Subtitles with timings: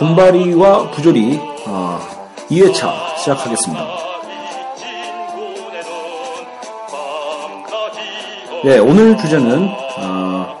[0.00, 2.00] 군바리와 부조리 아,
[2.50, 3.86] 2회차 시작하겠습니다.
[8.64, 10.54] 네, 오늘 주제는 아,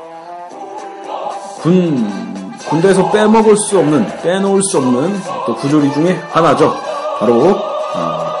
[1.62, 6.78] 군 군대에서 빼먹을 수 없는 빼놓을 수 없는 또 부조리 중에 하나죠.
[7.18, 7.58] 바로
[7.94, 8.34] 아,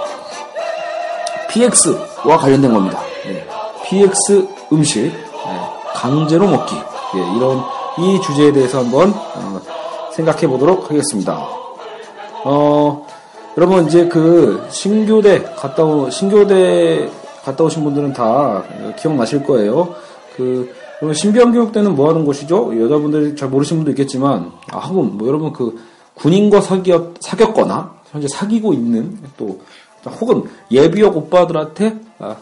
[1.48, 3.00] PX와 관련된 겁니다.
[3.24, 3.48] 네,
[3.86, 5.60] PX 음식 네,
[5.94, 7.64] 강제로 먹기 예, 이런
[7.96, 9.79] 이 주제에 대해서 한번 어,
[10.20, 11.46] 생각해 보도록 하겠습니다.
[12.44, 13.06] 어,
[13.56, 17.10] 여러분 이제 그 신교대 갔다 오 신교대
[17.42, 18.62] 갔다 오신 분들은 다
[18.98, 19.94] 기억나실 거예요.
[20.36, 22.78] 그 여러분 신병교육 때는 뭐 하는 곳이죠?
[22.80, 25.78] 여자분들이 잘 모르시는 분도 있겠지만 아, 하고 뭐 여러분 그
[26.14, 29.58] 군인과 사귀었 사귀었거나 현재 사귀고 있는 또
[30.20, 32.36] 혹은 예비역 오빠들한테 아?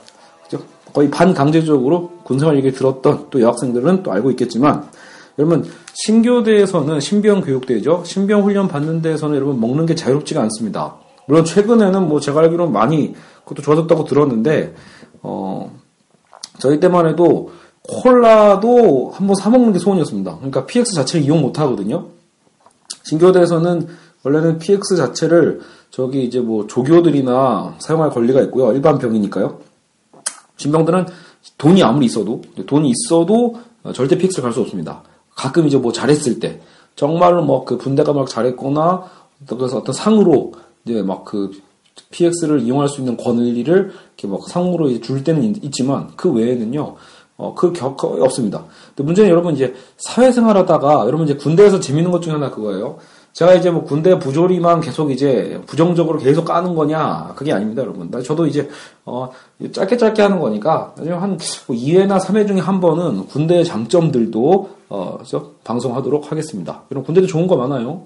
[0.93, 4.89] 거의 반강제적으로 군생활 얘기를 들었던 또 여학생들은 또 알고 있겠지만
[5.39, 8.03] 여러분 신교대에서는 신병 교육대죠.
[8.05, 10.97] 신병 훈련 받는 데에서는 여러분 먹는 게 자유롭지가 않습니다.
[11.27, 14.75] 물론 최근에는 뭐 제가 알기로는 많이 그것도 좋아졌다고 들었는데
[15.23, 15.71] 어
[16.59, 20.37] 저희 때만 해도 콜라도 한번 사 먹는 게 소원이었습니다.
[20.37, 22.09] 그러니까 PX 자체를 이용 못 하거든요.
[23.05, 23.87] 신교대에서는
[24.25, 28.73] 원래는 PX 자체를 저기 이제 뭐 조교들이나 사용할 권리가 있고요.
[28.73, 29.61] 일반 병이니까요.
[30.57, 31.07] 신병들은
[31.57, 33.55] 돈이 아무리 있어도 돈이 있어도
[33.95, 35.03] 절대 PX를 갈 수 없습니다.
[35.39, 36.61] 가끔 이제 뭐 잘했을 때
[36.97, 39.05] 정말로 뭐 그 분대가 막 잘했거나
[39.47, 40.53] 그래서 어떤 상으로
[40.85, 41.51] 이제 막 그
[42.11, 46.97] PX를 이용할 수 있는 권리를 이렇게 막 상으로 줄 때는 있지만 그 외에는요.
[47.37, 48.65] 어, 그 거의 없습니다.
[48.89, 52.99] 근데 문제는 여러분 이제 사회생활 하다가 여러분 이제 군대에서 재밌는 것 중에 하나 그거예요.
[53.39, 58.11] 제가 이제 뭐 군대 부조리만 계속 이제 부정적으로 계속 까는 거냐 그게 아닙니다, 여러분.
[58.25, 58.69] 저도 이제
[59.05, 59.31] 어
[59.71, 65.19] 짧게 짧게 하는 거니까 한 2회나 뭐 3회 중에 한 번은 군대의 장점들도 어
[65.63, 66.83] 방송하도록 하겠습니다.
[66.91, 68.03] 여러분 군대도 좋은 거 많아요.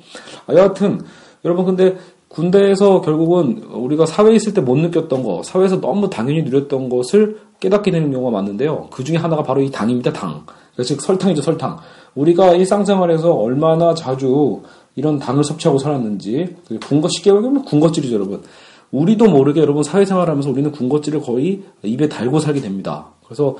[0.46, 1.00] 아, 여하튼
[1.46, 1.96] 여러분 근데
[2.28, 7.90] 군대에서 결국은 우리가 사회에 있을 때 못 느꼈던 거, 사회에서 너무 당연히 누렸던 것을 깨닫게
[7.90, 8.88] 되는 경우가 많은데요.
[8.90, 10.44] 그 중에 하나가 바로 이 당입니다, 당.
[10.82, 11.78] 즉 설탕이죠, 설탕.
[12.14, 14.62] 우리가 일상생활에서 얼마나 자주
[14.94, 18.42] 이런 당을 섭취하고 살았는지 군것 쉽게 말하면 군것질이죠 여러분.
[18.90, 23.06] 우리도 모르게 여러분 사회생활하면서 우리는 군것질을 거의 입에 달고 살게 됩니다.
[23.24, 23.56] 그래서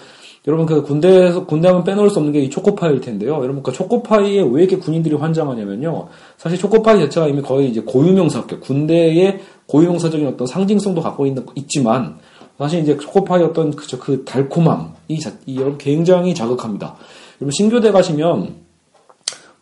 [0.47, 3.37] 여러분 그 군대에서 군대 하면 빼놓을 수 없는 게 이 초코파이일 텐데요.
[3.43, 6.09] 여러분 그 초코파이에 왜 이렇게 군인들이 환장하냐면요.
[6.37, 12.19] 사실 초코파이 자체가 이미 거의 이제 고유명사격 군대의 고유명사적인 어떤 상징성도 갖고 있는 있지만
[12.59, 16.97] 사실 이제 초코파이 어떤 그저 그 달콤함 이, 이 여러분 굉장히 자극합니다.
[17.41, 18.57] 여러분 신교대 가시면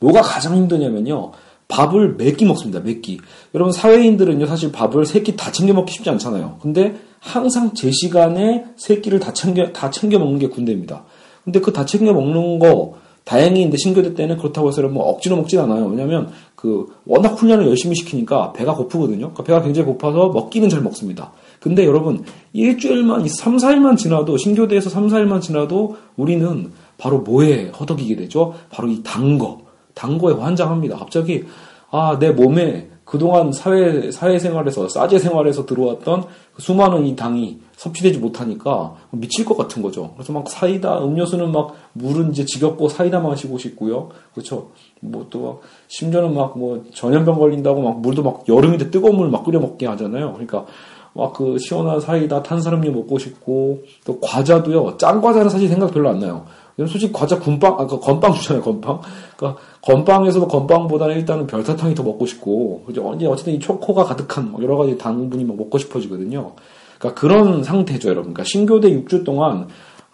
[0.00, 1.32] 뭐가 가장 힘드냐면요
[1.70, 2.80] 밥을 몇 끼 먹습니다.
[2.82, 3.18] 몇 끼.
[3.54, 6.58] 여러분 사회인들은요 사실 밥을 세 끼 다 챙겨 먹기 쉽지 않잖아요.
[6.60, 11.04] 근데 항상 제 시간에 세 끼를 다 챙겨 다 챙겨 먹는 게 군대입니다.
[11.44, 12.94] 근데 그 다 챙겨 먹는 거
[13.24, 15.86] 다행히 근데 신교대 때는 그렇다고 해서 뭐 억지로 먹진 않아요.
[15.86, 19.18] 왜냐면 그 워낙 훈련을 열심히 시키니까 배가 고프거든요.
[19.32, 21.32] 그러니까 배가 굉장히 고파서 먹기는 잘 먹습니다.
[21.60, 28.54] 근데 여러분 일주일만 3, 4일만 지나도 신교대에서 3, 4일만 지나도 우리는 바로 뭐에 허덕이게 되죠?
[28.70, 29.60] 바로 이 단 거.
[29.94, 30.96] 단거에 환장합니다.
[30.96, 31.44] 갑자기
[31.90, 38.94] 아 내 몸에 그동안 사회 사회생활에서 싸제 생활에서 들어왔던 그 수많은 이 당이 섭취되지 못하니까
[39.10, 40.12] 미칠 것 같은 거죠.
[40.14, 44.10] 그래서 막 사이다 음료수는 막 물은 이제 지겹고 사이다 마시고 싶고요.
[44.32, 44.68] 그렇죠.
[45.00, 49.86] 뭐또 심지어는 막 뭐 전염병 걸린다고 막 물도 막 여름인데 뜨거운 물 막 끓여 먹게
[49.86, 50.32] 하잖아요.
[50.34, 50.66] 그러니까
[51.14, 54.96] 막 그 시원한 사이다 탄산음료 먹고 싶고 또 과자도요.
[54.98, 56.46] 짠 과자는 사실 생각 별로 안 나요.
[56.86, 59.00] 솔직히 과자 군빵, 아까 그 건빵 주잖아요, 건빵.
[59.36, 63.06] 그러니까 건빵에서도 건빵보다는 일단은 별사탕이 더 먹고 싶고, 그죠?
[63.06, 66.52] 어쨌든 이 초코가 가득한 여러 가지 당분이 막 먹고 싶어지거든요.
[66.98, 68.34] 그러니까 그런 상태죠, 여러분.
[68.34, 69.68] 그러니까 신교대 6주 동안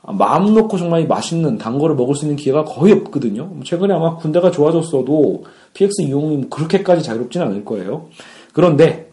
[0.08, 3.50] 마음 놓고 정말 맛있는 단 거를 먹을 수 있는 기회가 거의 없거든요.
[3.64, 8.06] 최근에 아마 군대가 좋아졌어도 PX 이용이 그렇게까지 자유롭지는 않을 거예요.
[8.52, 9.10] 그런데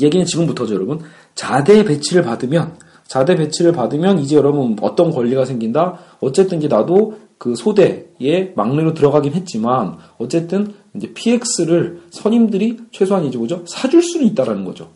[0.00, 1.00] 얘기는 지금부터죠, 여러분.
[1.34, 2.76] 자대 배치를 받으면
[3.06, 5.98] 자대 배치를 받으면 이제 여러분 어떤 권리가 생긴다?
[6.20, 13.62] 어쨌든 이제 나도 그 소대에 막내로 들어가긴 했지만 어쨌든 이제 PX를 선임들이 최소한 이제 뭐죠?
[13.66, 14.88] 사줄 수는 있다라는 거죠.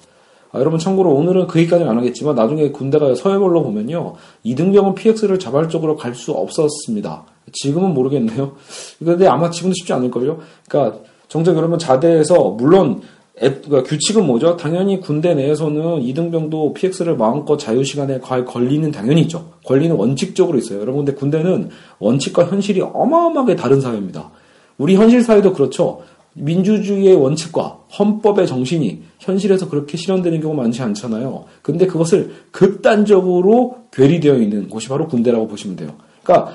[0.52, 4.14] 아, 여러분 참고로 오늘은 그 얘기까지는 안 하겠지만 나중에 군대가 서해벌로 보면요.
[4.44, 7.26] 이등병은 PX를 자발적으로 갈 수 없었습니다.
[7.52, 8.52] 지금은 모르겠네요.
[8.98, 10.38] 그런데 아마 지금도 쉽지 않을걸요.
[10.68, 13.02] 그러니까 정작 여러분 자대에서 물론 앱,
[13.38, 14.56] 그러니까 규칙은 뭐죠?
[14.56, 19.52] 당연히 군대 내에서는 이등병도 PX를 마음껏 자유시간에 권리는 당연히 있죠.
[19.64, 20.80] 권리는 원칙적으로 있어요.
[20.80, 21.68] 여러분, 근데 군대는
[21.98, 24.30] 원칙과 현실이 어마어마하게 다른 사회입니다.
[24.78, 26.02] 우리 현실 사회도 그렇죠.
[26.32, 31.44] 민주주의의 원칙과 헌법의 정신이 현실에서 그렇게 실현되는 경우가 많지 않잖아요.
[31.62, 35.94] 근데 그것을 극단적으로 괴리되어 있는 곳이 바로 군대라고 보시면 돼요.
[36.22, 36.52] 그러니까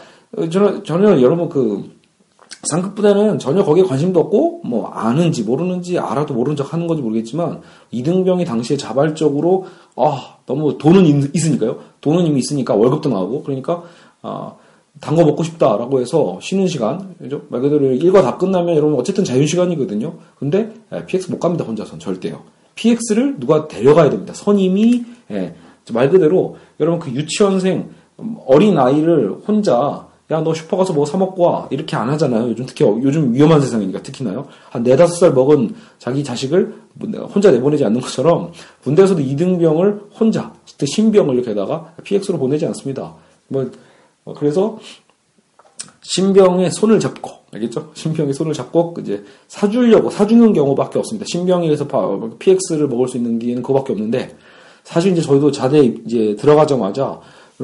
[0.52, 1.84] 저는, 저는 여러분 그
[2.64, 7.62] 상급 부대는 전혀 거기에 관심도 없고 뭐 아는지 모르는지 알아도 모르는 척 하는 건지 모르겠지만
[7.90, 9.66] 이등병이 당시에 자발적으로
[9.96, 11.80] 아 너무 돈은 있, 으니까요.
[12.02, 13.84] 돈은 이미 있으니까 월급도 나오고 그러니까
[14.22, 14.54] 아
[15.00, 17.16] 단거 먹고 싶다라고 해서 쉬는 시간
[17.50, 20.14] 말 그대로 일과 다 끝나면 여러분 어쨌든 자유 시간이거든요.
[20.38, 22.44] 근데 예, PX 못 갑니다 혼자선 절대요.
[22.76, 24.34] PX를 누가 데려가야 됩니다.
[24.34, 25.56] 선임이 예,
[25.94, 27.90] 말 그대로 여러분 그 유치원생
[28.46, 31.68] 어린 아이를 혼자 야, 너 슈퍼 가서 뭐 사먹고 와.
[31.70, 32.50] 이렇게 안 하잖아요.
[32.50, 34.48] 요즘 특히, 요즘 위험한 세상이니까 특히나요.
[34.70, 41.36] 한 네다섯 살 먹은 자기 자식을 뭐 혼자 내보내지 않는 것처럼 군대에서도 이등병을 혼자, 신병을
[41.36, 43.14] 이렇게다가 PX로 보내지 않습니다.
[43.50, 43.70] 뭐,
[44.24, 44.80] 어, 그래서
[46.02, 47.92] 신병의 손을 잡고, 알겠죠?
[47.94, 51.26] 신병의 손을 잡고 이제 사주려고, 사주는 경우밖에 없습니다.
[51.30, 51.88] 신병에서
[52.40, 54.38] PX를 먹을 수 있는 기회는 그거밖에 없는데,
[54.84, 57.20] 사실 이제 저희도 자대 이제 들어가자마자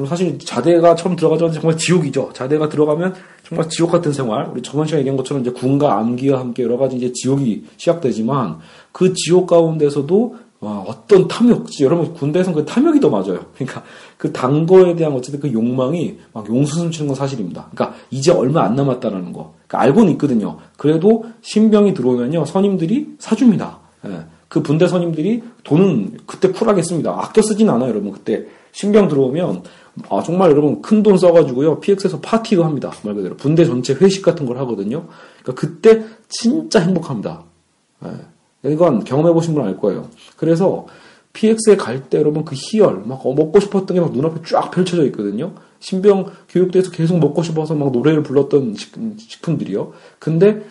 [0.06, 2.30] 사실 자대가 처음 들어가자마자 정말 지옥이죠.
[2.32, 3.14] 자대가 들어가면
[3.46, 4.48] 정말 지옥 같은 생활.
[4.50, 8.58] 우리 저번 시간에 얘기한 것처럼 이제 군과 암기와 함께 여러 가지 이제 지옥이 시작되지만
[8.92, 13.46] 그 지옥 가운데서도 와, 어떤 탐욕, 여러분 군대에서는 그 탐욕이 더 맞아요.
[13.54, 13.84] 그러니까
[14.16, 17.68] 그 단거에 대한 어쨌든 그 욕망이 막 용수숨 치는 건 사실입니다.
[17.70, 19.54] 그러니까 이제 얼마 안 남았다라는 거.
[19.66, 20.58] 그러니까 알고는 있거든요.
[20.76, 23.78] 그래도 신병이 들어오면요 선임들이 사줍니다.
[24.06, 24.37] 예.
[24.48, 27.12] 그 분대 선임들이 돈은 그때 쿨하게 씁니다.
[27.18, 28.12] 아껴 쓰진 않아요, 여러분.
[28.12, 29.62] 그때 신병 들어오면
[30.10, 31.80] 아, 정말 여러분 큰 돈 써가지고요.
[31.80, 32.92] PX에서 파티도 합니다.
[33.02, 33.36] 말 그대로.
[33.36, 35.06] 분대 전체 회식 같은 걸 하거든요.
[35.42, 37.42] 그러니까 그때 진짜 행복합니다.
[38.04, 38.70] 예.
[38.70, 40.08] 이건 경험해 보신 분은 알 거예요.
[40.36, 40.86] 그래서
[41.32, 45.04] PX에 갈 때 여러분 그 희열, 막 어, 먹고 싶었던 게 막 눈앞에 쫙 펼쳐져
[45.06, 45.52] 있거든요.
[45.80, 48.74] 신병 교육대에서 계속 먹고 싶어서 막 노래를 불렀던
[49.18, 49.92] 식품들이요.
[50.18, 50.62] 근데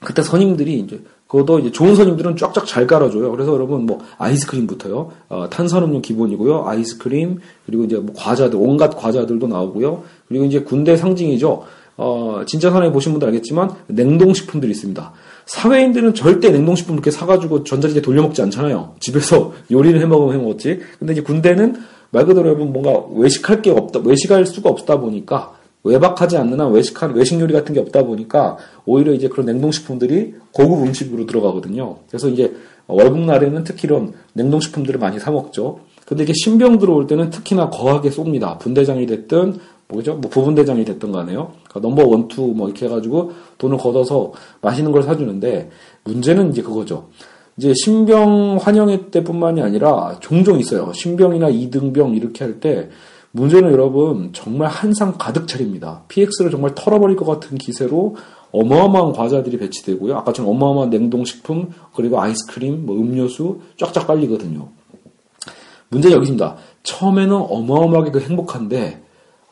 [0.00, 3.30] 그때 선임들이 이제 그것도 이제 좋은 선임들은 쫙쫙 잘 깔아줘요.
[3.30, 5.12] 그래서 여러분 뭐 아이스크림부터요.
[5.28, 6.66] 어, 탄산음료 기본이고요.
[6.66, 10.04] 아이스크림 그리고 이제 뭐 과자들 온갖 과자들도 나오고요.
[10.28, 11.64] 그리고 이제 군대 상징이죠.
[11.98, 15.12] 어, 진짜 사람이 보신 분들 알겠지만 냉동식품들이 있습니다.
[15.46, 18.94] 사회인들은 절대 냉동식품 이렇게 사가지고 전자레인지에 돌려 먹지 않잖아요.
[19.00, 20.80] 집에서 요리를 해 먹으면 해 먹었지.
[20.98, 21.76] 근데 이제 군대는
[22.10, 27.14] 말 그대로 여러분 뭔가 외식할 게 없다, 외식할 수가 없다 보니까 외박하지 않는 한 외식한
[27.14, 31.98] 외식 요리 같은 게 없다 보니까 오히려 이제 그런 냉동식품들이 고급 음식으로 들어가거든요.
[32.08, 32.54] 그래서 이제
[32.86, 35.80] 월급 날에는 특히 이런 냉동식품들을 많이 사 먹죠.
[36.06, 38.58] 근데 이게 신병 들어올 때는 특히나 거하게 쏩니다.
[38.58, 39.58] 분대장이 됐든
[39.88, 40.14] 뭐죠?
[40.14, 41.52] 뭐 부분대장이 됐든 간에요.
[41.68, 45.70] 그러니까 number one, two 뭐 이렇게 해가지고 돈을 걷어서 맛있는 걸 사주는데
[46.04, 47.08] 문제는 이제 그거죠.
[47.56, 50.92] 이제 신병 환영회 때뿐만이 아니라 종종 있어요.
[50.92, 52.88] 신병이나 이등병 이렇게 할 때
[53.38, 56.02] 문제는 여러분 정말 한상 가득 차립니다.
[56.08, 58.16] PX를 정말 털어버릴 것 같은 기세로
[58.50, 60.16] 어마어마한 과자들이 배치되고요.
[60.18, 64.68] 아까처럼 어마어마한 냉동식품 그리고 아이스크림, 뭐 음료수 쫙쫙 깔리거든요.
[65.90, 66.56] 문제는 여기 있습니다.
[66.82, 69.02] 처음에는 어마어마하게 그 행복한데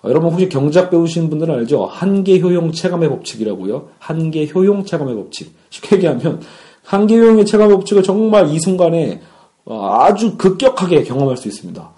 [0.03, 1.85] 어, 여러분 혹시 경제학 배우시는 분들은 알죠?
[1.85, 3.89] 한계 효용 체감의 법칙이라고요.
[3.99, 5.55] 한계 효용 체감의 법칙.
[5.71, 6.41] 쉽게 얘기하면
[6.83, 9.21] 한계 효용의 체감의 법칙을 정말 이 순간에
[9.65, 11.91] 어, 아주 급격하게 경험할 수 있습니다.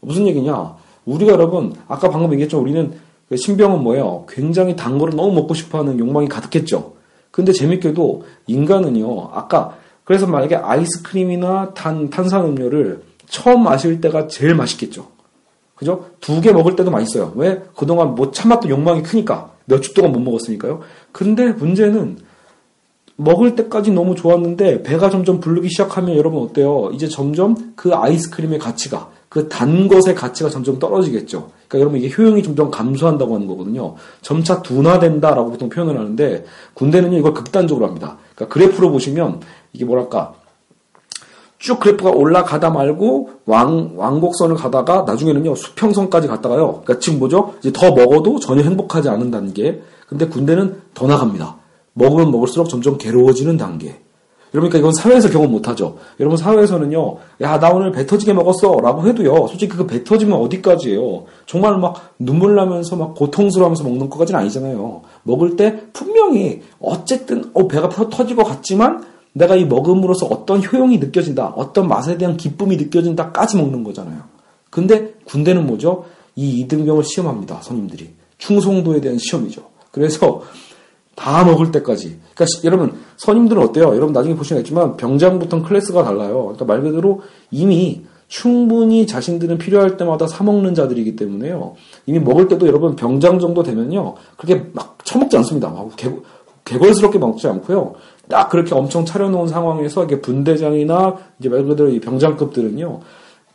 [0.00, 0.81] 무슨 얘기냐?
[1.04, 2.60] 우리가 여러분 아까 방금 얘기했죠.
[2.60, 2.92] 우리는
[3.28, 4.24] 그 신병은 뭐예요?
[4.28, 6.92] 굉장히 단 거를 너무 먹고 싶어하는 욕망이 가득했죠.
[7.30, 9.30] 근데 재밌게도 인간은요.
[9.32, 15.06] 아까 그래서 만약에 아이스크림이나 탄 탄산음료를 처음 마실 때가 제일 맛있겠죠.
[15.74, 16.06] 그죠?
[16.20, 17.32] 두 개 먹을 때도 맛있어요.
[17.36, 17.62] 왜?
[17.74, 19.50] 그동안 못 참았던 욕망이 크니까.
[19.64, 20.80] 몇 주 동안 못 먹었으니까요.
[21.12, 22.18] 근데 문제는
[23.16, 26.90] 먹을 때까지 너무 좋았는데 배가 점점 부르기 시작하면 여러분 어때요?
[26.92, 31.48] 이제 점점 그 아이스크림의 가치가 그 단 것의 가치가 점점 떨어지겠죠.
[31.66, 33.94] 그러니까 여러분 이게 효용이 점점 감소한다고 하는 거거든요.
[34.20, 38.18] 점차 둔화된다라고 보통 표현을 하는데 군대는요 이걸 극단적으로 합니다.
[38.34, 39.40] 그러니까 그래프로 보시면
[39.72, 40.34] 이게 뭐랄까
[41.58, 46.82] 쭉 그래프가 올라가다 말고 왕 왕곡선을 가다가 나중에는요 수평선까지 갔다가요.
[46.84, 47.54] 그러니까 지금 뭐죠?
[47.60, 49.80] 이제 더 먹어도 전혀 행복하지 않은 단계.
[50.06, 51.56] 근데 군대는 더 나갑니다.
[51.94, 53.98] 먹으면 먹을수록 점점 괴로워지는 단계.
[54.52, 55.96] 그러니까 이건 사회에서 경험 못하죠.
[56.20, 61.24] 여러분 사회에서는요, 야 나 오늘 배 터지게 먹었어 라고 해도요, 솔직히 그배 터지면 어디까지예요?
[61.46, 65.02] 정말 막 눈물 나면서 막 고통스러워하면서 먹는 것까지는 아니잖아요.
[65.22, 71.88] 먹을 때 분명히 어쨌든 어 배가 터지고 같지만 내가 이 먹음으로써 어떤 효용이 느껴진다, 어떤
[71.88, 74.20] 맛에 대한 기쁨이 느껴진다까지 먹는 거잖아요.
[74.68, 76.04] 근데 군대는 뭐죠?
[76.36, 78.10] 이 이등병을 시험합니다, 선임들이.
[78.38, 79.62] 충성도에 대한 시험이죠.
[79.90, 80.42] 그래서
[81.22, 82.18] 다 먹을 때까지.
[82.34, 83.84] 그러니까 시- 여러분 선임들은 어때요?
[83.94, 86.42] 여러분 나중에 보시겠지만 병장부터 클래스가 달라요.
[86.46, 87.20] 그러니까 말 그대로
[87.52, 91.74] 이미 충분히 자신들은 필요할 때마다 사 먹는 자들이기 때문에요.
[92.06, 94.14] 이미 먹을 때도 여러분 병장 정도 되면요.
[94.36, 95.68] 그렇게 막 처먹지 않습니다.
[95.68, 96.10] 막 개,
[96.64, 97.94] 개걸스럽게 먹지 않고요.
[98.28, 103.00] 딱 그렇게 엄청 차려놓은 상황에서 이게 분대장이나 이제 말 그대로 이 병장급들은요.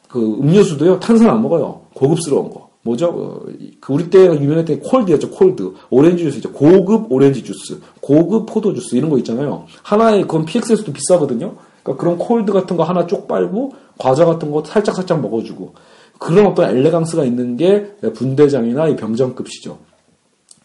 [0.07, 3.07] 그 음료수도요 탄산 안 먹어요 고급스러운 거 뭐죠?
[3.07, 3.45] 어,
[3.79, 5.73] 그 우리 때 유명했던 게 콜드였죠 콜드.
[5.89, 6.51] 오렌지 주스죠.
[6.51, 9.65] 고급 오렌지 주스 고급 포도 주스 이런 거 있잖아요.
[9.83, 11.55] 하나에 그건 PX에서도 비싸거든요.
[11.83, 15.73] 그러니까 그런 콜드 같은 거 하나 쪽 빨고 과자 같은 거 살짝 살짝 먹어주고.
[16.19, 19.77] 그런 어떤 elegance가 있는 게 분대장이나 이 병장급이죠.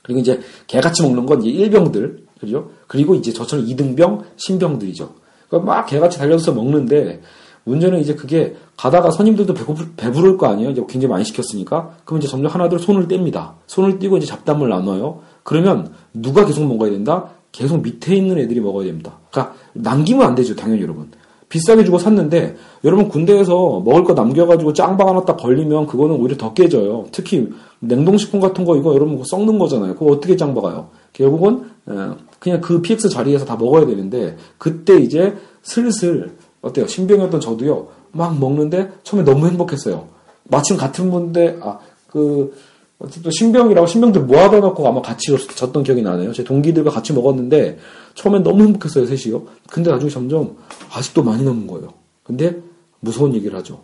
[0.02, 2.70] 그리고 이제 개같이 먹는 건 이제 일병들, 그죠?
[2.86, 5.10] 그리고 이제 저처럼 이등병, 신병들이죠.
[5.48, 7.20] 그러니까 막 개같이 달려서 먹는데,
[7.64, 10.70] 문제는 이제 그게 가다가 선임들도 배고플, 배부를 거 아니에요?
[10.70, 11.96] 이제 굉장히 많이 시켰으니까.
[12.04, 13.52] 그럼 이제 점점 하나둘 손을 뗍니다.
[13.66, 15.20] 손을 띄고 이제 잡담을 나눠요.
[15.42, 17.30] 그러면 누가 계속 먹어야 된다?
[17.52, 19.18] 계속 밑에 있는 애들이 먹어야 됩니다.
[19.30, 21.10] 그러니까 남기면 안 되죠, 당연히 여러분.
[21.52, 26.54] 비싸게 주고 샀는데 여러분 군대에서 먹을 거 남겨가지고 짱박 하나 딱 걸리면 그거는 오히려 더
[26.54, 27.04] 깨져요.
[27.12, 27.50] 특히
[27.80, 29.94] 냉동식품 같은 거 이거 여러분 썩는 거잖아요.
[29.94, 30.88] 그거 어떻게 짱박아요?
[31.12, 36.86] 결국은 어, 그냥 그 PX 자리에서 다 먹어야 되는데 그때 이제 슬슬 어때요?
[36.86, 40.08] 신병이었던 저도요 막 먹는데 처음에 너무 행복했어요.
[40.44, 41.78] 마침 같은 분데 아
[42.08, 42.54] 그
[42.98, 46.32] 어쨌든 신병이라고 신병들 모아다 놓고 아마 같이 졌- 졌던 기억이 나네요.
[46.34, 47.78] 제 동기들과 같이 먹었는데
[48.14, 49.42] 처음엔 너무 행복했어요, 셋이요.
[49.70, 50.56] 근데 나중에 점점
[50.92, 51.88] 아직도 많이 남은 거예요.
[52.22, 52.60] 근데
[53.00, 53.82] 무서운 얘기를 하죠.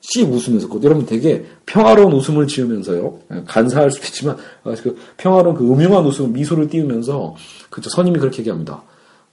[0.00, 3.18] 씩 웃으면서 그 여러분 되게 평화로운 웃음을 지으면서요.
[3.34, 7.34] 예, 간사할 수도 있지만 아, 그 평화로운 그 음흉한 웃음, 미소를 띄우면서
[7.70, 8.82] 그저 선임이 그렇게 얘기합니다.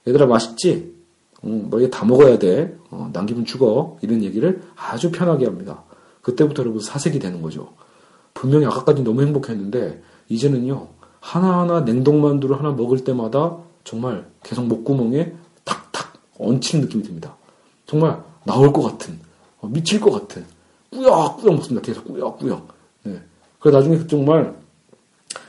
[0.08, 0.95] 얘들아 맛있지?
[1.44, 2.76] 응, 너 이거 다 먹어야 돼.
[2.90, 3.98] 어, 남기면 죽어.
[4.02, 5.82] 이런 얘기를 아주 편하게 합니다.
[6.22, 7.68] 그때부터 여러분 사색이 되는 거죠.
[8.34, 10.88] 분명히 아까까지 너무 행복했는데 이제는요
[11.20, 15.32] 하나하나 냉동만두를 하나 먹을 때마다 정말 계속 목구멍에
[15.64, 17.36] 탁탁 얹히는 느낌이 듭니다.
[17.86, 19.18] 정말 나올 것 같은
[19.60, 20.44] 어, 미칠 것 같은
[20.90, 21.84] 꾸역꾸역 먹습니다.
[21.84, 22.68] 계속 꾸역꾸역.
[23.04, 23.20] 네.
[23.60, 24.54] 그래 나중에 정말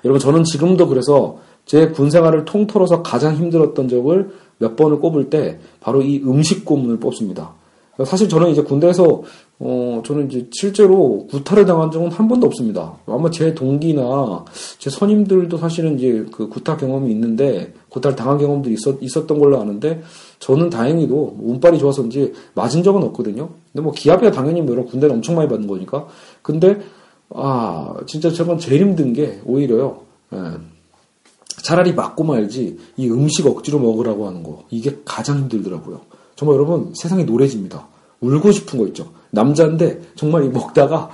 [0.05, 5.59] 여러분 저는 지금도 그래서 제 군 생활을 통틀어서 가장 힘들었던 적을 몇 번을 꼽을 때
[5.79, 7.53] 바로 이 음식 고문을 뽑습니다.
[8.05, 9.23] 사실 저는 이제 군대에서
[9.59, 12.93] 어 저는 이제 실제로 구타를 당한 적은 한 번도 없습니다.
[13.07, 14.45] 아마 제 동기나
[14.77, 20.03] 제 선임들도 사실은 이제 그 구타 경험이 있는데 구타를 당한 경험도 있었 있었던 걸로 아는데
[20.37, 23.49] 저는 다행히도 운빨이 좋아서인지 맞은 적은 없거든요.
[23.73, 26.07] 근데 뭐 기합이야 당연히 뭐 이런 군대는 엄청 많이 받는 거니까.
[26.43, 26.79] 근데
[27.31, 30.01] 아 진짜 저건 제일 힘든 게 오히려요.
[30.33, 30.76] 예.
[31.61, 36.01] 차라리 맞고 말지 이 음식 억지로 먹으라고 하는 거 이게 가장 힘들더라고요.
[36.35, 37.87] 정말 여러분 세상이 노래집니다.
[38.21, 39.11] 울고 싶은 거 있죠.
[39.31, 41.09] 남자인데 정말 이 먹다가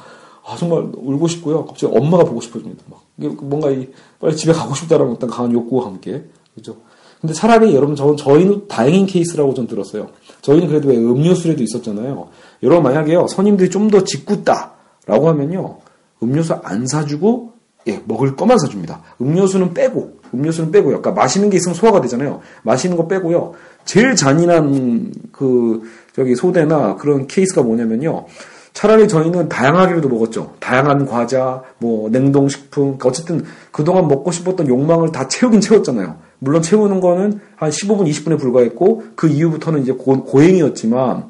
[0.46, 1.66] 아 정말 울고 싶고요.
[1.66, 2.84] 갑자기 엄마가 보고 싶어집니다.
[2.90, 3.04] 막
[3.42, 6.78] 뭔가 이 빨리 집에 가고 싶다라는 어떤 강한 욕구와 함께 그죠.
[7.22, 10.10] 근데 차라리 여러분 저는 저희는 다행인 케이스라고 전 들었어요.
[10.42, 12.28] 저희는 그래도 왜 음료수에도 있었잖아요.
[12.64, 15.78] 여러분 만약에요 선임들이 좀 더 짓궂다라고 하면요
[16.22, 17.54] 음료수 안 사주고
[17.88, 19.02] 예, 먹을 거만 사줍니다.
[19.22, 21.02] 음료수는 빼고, 음료수는 빼고요.
[21.02, 22.42] 그러니까 마시는 게 있으면 소화가 되잖아요.
[22.64, 23.54] 마시는 거 빼고요.
[23.86, 25.82] 제일 잔인한 그,
[26.16, 28.26] 저기 소대나 그런 케이스가 뭐냐면요.
[28.74, 30.56] 차라리 저희는 다양하게도 먹었죠.
[30.60, 32.84] 다양한 과자, 뭐, 냉동식품.
[32.84, 36.18] 그러니까 어쨌든 그동안 먹고 싶었던 욕망을 다 채우긴 채웠잖아요.
[36.40, 41.30] 물론 채우는 거는 한 15분, 20분에 불과했고, 그 이후부터는 이제 고, 고행이었지만,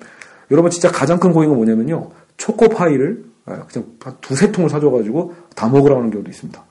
[0.51, 2.11] 여러분 진짜 가장 큰 고행은 뭐냐면요.
[2.37, 6.63] 초코파이를 아, 그냥 한 두세 통을 사줘가지고 다 먹으라고 하는 경우도 있습니다.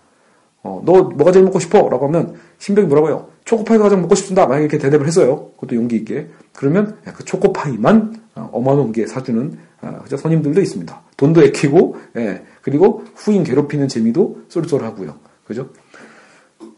[0.65, 1.89] 어, 너 뭐가 제일 먹고 싶어?
[1.89, 3.29] 라고 하면 신병이 뭐라고 해요?
[3.45, 4.47] 초코파이가 가장 먹고 싶습니다.
[4.47, 5.51] 만약에 이렇게 대답을 했어요.
[5.57, 6.29] 그것도 용기 있게.
[6.53, 10.17] 그러면 그 초코파이만 어, 어마어마한 게 사주는 어, 그죠?
[10.17, 11.03] 선임들도 있습니다.
[11.17, 15.17] 돈도 아끼고 예, 그리고 후임 괴롭히는 재미도 쏠쏠하고요.
[15.45, 15.69] 그죠?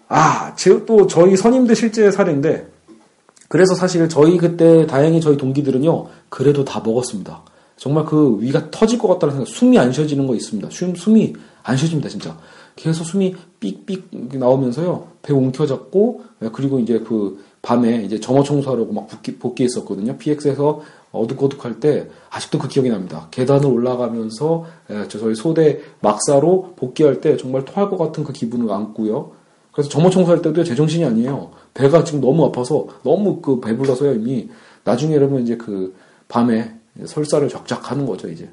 [0.08, 2.68] 아, 제, 또 저희 선임들 실제 사례인데
[3.48, 7.42] 그래서 사실 저희 그때 다행히 저희 동기들은요 그래도 다 먹었습니다.
[7.76, 10.70] 정말 그 위가 터질 것 같다는 생각, 숨이 안 쉬어지는 거 있습니다.
[10.70, 12.36] 숨, 숨이 안 쉬어집니다, 진짜.
[12.76, 19.08] 계속 숨이 삑삑 나오면서요, 배 움켜잡고, 예, 그리고 이제 그 밤에 이제 점호 청소하려고 막
[19.08, 20.16] 복귀, 복귀했었거든요.
[20.18, 23.28] PX에서 어둑어둑할 때, 아직도 그 기억이 납니다.
[23.30, 28.70] 계단을 올라가면서, 예, 저 저희 소대 막사로 복귀할 때 정말 토할 것 같은 그 기분을
[28.70, 29.32] 안고요.
[29.72, 31.50] 그래서 점호 청소할 때도 제정신이 아니에요.
[31.74, 34.48] 배가 지금 너무 아파서, 너무 그 배불러서요, 이미.
[34.84, 35.94] 나중에 여러분 이제 그
[36.28, 38.48] 밤에 설사를 적적 하는 거죠, 이제.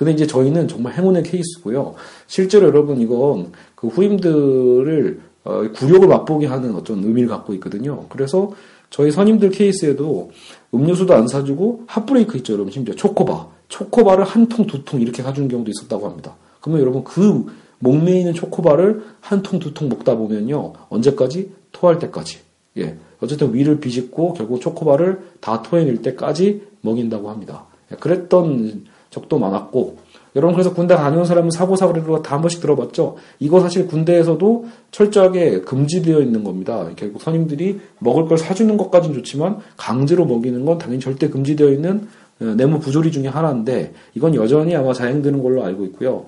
[0.00, 1.94] 근데 이제 저희는 정말 행운의 케이스고요.
[2.26, 8.06] 실제로 여러분 이건 그 후임들을 어, 굴욕을 맛보게 하는 어떤 의미를 갖고 있거든요.
[8.08, 8.50] 그래서
[8.88, 10.30] 저희 선임들 케이스에도
[10.72, 12.72] 음료수도 안 사주고 핫브레이크 있죠, 여러분.
[12.72, 13.48] 심지어 초코바.
[13.68, 16.34] 초코바를 한 통, 두 통 이렇게 사주는 경우도 있었다고 합니다.
[16.62, 17.44] 그러면 여러분 그
[17.80, 20.72] 목매이는 초코바를 한 통, 두 통 먹다 보면요.
[20.88, 21.50] 언제까지?
[21.72, 22.38] 토할 때까지.
[22.78, 22.96] 예.
[23.20, 27.66] 어쨌든 위를 비집고 결국 초코바를 다 토해낼 때까지 먹인다고 합니다.
[27.92, 29.98] 예, 그랬던 적도 많았고
[30.36, 33.16] 여러분 그래서 군대 다녀온 사람은 사고 사고를 다한 번씩 들어봤죠.
[33.40, 36.88] 이거 사실 군대에서도 철저하게 금지되어 있는 겁니다.
[36.96, 42.08] 결국 선임들이 먹을 걸 사주는 것까지는 좋지만 강제로 먹이는 건 당연히 절대 금지되어 있는
[42.40, 46.26] 어, 내무 부조리 중에 하나인데 이건 여전히 아마 자행되는 걸로 알고 있고요.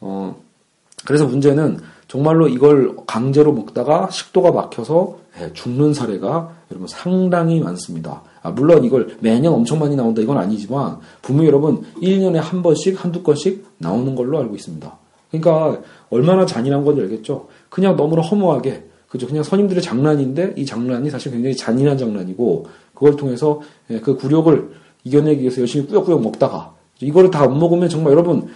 [0.00, 0.36] 어,
[1.06, 1.78] 그래서 문제는
[2.08, 8.22] 정말로 이걸 강제로 먹다가 식도가 막혀서 예, 죽는 사례가 여러분 상당히 많습니다.
[8.46, 13.22] 아, 물론 이걸 매년 엄청 많이 나온다 이건 아니지만 분명히 여러분 1년에 한 번씩 한두
[13.24, 14.98] 건씩 나오는 걸로 알고 있습니다.
[15.30, 17.48] 그러니까 얼마나 잔인한 건지 알겠죠?
[17.68, 19.26] 그냥 너무나 허무하게 그죠?
[19.26, 23.60] 그냥 선임들의 장난인데 이 장난이 사실 굉장히 잔인한 장난이고 그걸 통해서
[23.90, 24.70] 예, 그 굴욕을
[25.02, 28.48] 이겨내기 위해서 열심히 꾸역꾸역 먹다가 이거를 다못 먹으면 정말 여러분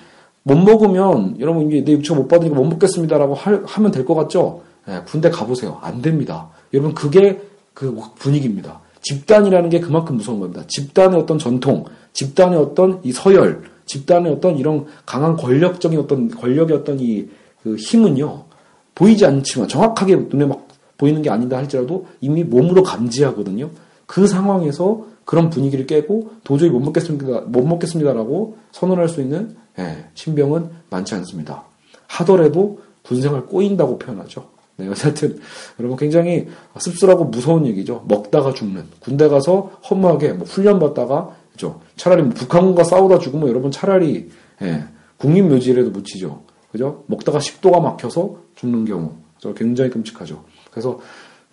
[0.44, 4.62] 못 먹으면 여러분 이게 내 육체가 못 받으니까 못 먹겠습니다라고 할, 하면 될 것 같죠?
[4.88, 5.78] 예, 군대 가보세요.
[5.82, 6.48] 안 됩니다.
[6.72, 7.40] 여러분 그게
[7.74, 8.80] 그 분위기입니다.
[9.02, 10.62] 집단이라는 게 그만큼 무서운 겁니다.
[10.66, 16.98] 집단의 어떤 전통, 집단의 어떤 이 서열, 집단의 어떤 이런 강한 권력적인 어떤 권력의 어떤
[17.00, 17.28] 이
[17.62, 18.44] 그 힘은요
[18.94, 20.66] 보이지 않지만 정확하게 눈에 막
[20.98, 23.70] 보이는 게 아니다 할지라도 이미 몸으로 감지하거든요.
[24.06, 30.68] 그 상황에서 그런 분위기를 깨고 도저히 못 먹겠습니다, 못 먹겠습니다라고 선언할 수 있는 예, 신병은
[30.90, 31.64] 많지 않습니다.
[32.06, 34.48] 하더라도 군생활 꼬인다고 표현하죠.
[34.80, 35.38] 네, 어쨌든
[35.78, 38.04] 여러분 굉장히 씁쓸하고 무서운 얘기죠.
[38.08, 41.80] 먹다가 죽는 군대 가서 허무하게 뭐 훈련 받다가 그죠.
[41.96, 44.30] 차라리 뭐 북한군과 싸우다 죽으면 여러분 차라리
[44.62, 44.84] 예,
[45.18, 46.42] 국민묘지라도 묻히죠.
[46.72, 47.04] 그죠?
[47.06, 49.12] 먹다가 식도가 막혀서 죽는 경우
[49.56, 50.44] 굉장히 끔찍하죠.
[50.70, 51.00] 그래서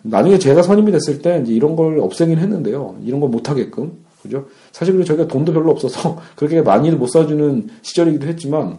[0.02, 2.98] 나중에 제가 선임이 됐을 때 이제 이런 걸 없애긴 했는데요.
[3.04, 4.46] 이런 걸 못하게끔 그죠?
[4.72, 8.78] 사실 저희가 돈도 별로 없어서 그렇게 많이를 못 사주는 시절이기도 했지만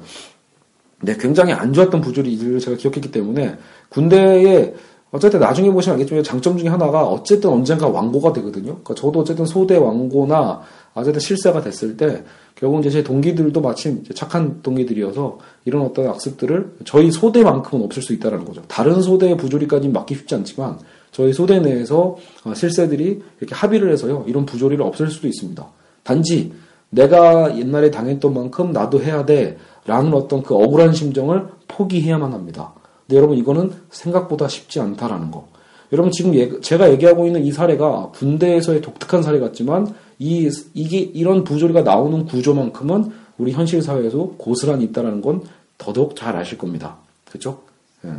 [1.01, 3.57] 네, 굉장히 안 좋았던 부조리를 제가 기억했기 때문에
[3.89, 4.73] 군대에
[5.11, 8.79] 어쨌든 나중에 보시면 알겠지만 장점 중에 하나가 어쨌든 언젠가 왕고가 되거든요.
[8.83, 10.61] 그러니까 저도 어쨌든 소대 왕고나
[10.93, 17.09] 어쨌든 실세가 됐을 때 결국 이제 제 동기들도 마침 착한 동기들이어서 이런 어떤 악습들을 저희
[17.09, 18.61] 소대만큼은 없을 수 있다라는 거죠.
[18.67, 20.77] 다른 소대의 부조리까지는 막기 쉽지 않지만
[21.11, 25.65] 저희 소대 내에서 어, 실세들이 이렇게 합의를 해서요 이런 부조리를 없앨 수도 있습니다.
[26.03, 26.51] 단지
[26.91, 29.57] 내가 옛날에 당했던 만큼 나도 해야 돼
[29.89, 32.73] 라는 어떤 그 억울한 심정을 포기해야만 합니다.
[33.07, 35.47] 근데 여러분 이거는 생각보다 쉽지 않다라는 거.
[35.91, 41.43] 여러분 지금 예, 제가 얘기하고 있는 이 사례가 군대에서의 독특한 사례 같지만 이 이게 이런
[41.43, 45.41] 부조리가 나오는 구조만큼은 우리 현실 사회에서 고스란히 있다라는 건
[45.79, 46.97] 더더욱 잘 아실 겁니다.
[47.25, 47.61] 그렇죠?
[48.05, 48.11] 예.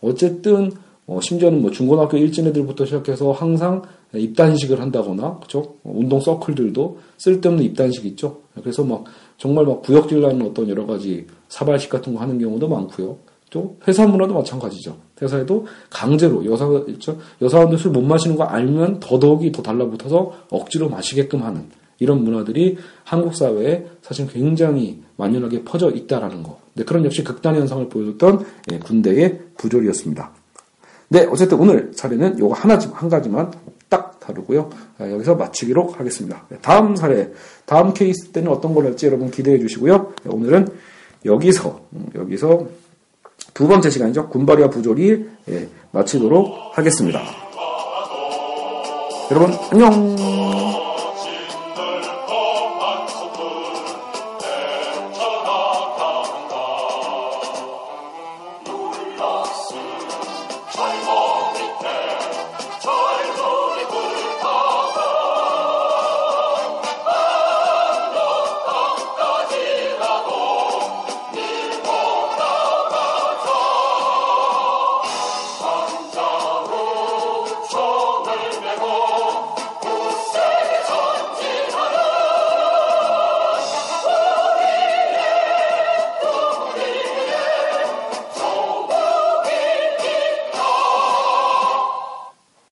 [0.00, 0.70] 어쨌든
[1.08, 3.82] 어, 심지어는 뭐 중고등학교 일진 애들부터 시작해서 항상
[4.14, 5.74] 입단식을 한다거나, 그죠?
[5.82, 8.42] 운동 서클들도 쓸데없는 입단식 있죠?
[8.54, 9.04] 그래서 막,
[9.38, 13.16] 정말 막 구역질 나는 어떤 여러 가지 사발식 같은 거 하는 경우도 많고요.
[13.50, 14.96] 또 회사 문화도 마찬가지죠.
[15.22, 17.18] 회사에도 강제로 여사, 있죠?
[17.40, 23.34] 여사원들 술 못 마시는 거 알면 더더욱이 더 달라붙어서 억지로 마시게끔 하는 이런 문화들이 한국
[23.34, 26.60] 사회에 사실 굉장히 만연하게 퍼져 있다라는 거.
[26.74, 30.30] 네, 그런 역시 극단의 현상을 보여줬던 예, 군대의 부조리였습니다.
[31.08, 33.50] 네, 어쨌든 오늘 사례는 요거 하나, 한 가지만
[33.88, 34.70] 딱 다루고요.
[34.98, 36.44] 아, 여기서 마치기로 하겠습니다.
[36.48, 37.32] 네, 다음 사례,
[37.64, 40.12] 다음 케이스 때는 어떤 걸 할지 여러분 기대해 주시고요.
[40.24, 40.68] 네, 오늘은
[41.24, 42.66] 여기서, 음, 여기서
[43.54, 44.28] 두 번째 시간이죠.
[44.28, 47.20] 군발이와 부조리 예, 마치도록 하겠습니다.
[49.30, 50.87] 여러분, 안녕!